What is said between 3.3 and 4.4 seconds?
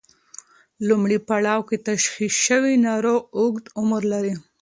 اوږد عمر لري.